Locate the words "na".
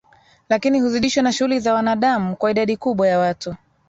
1.23-1.33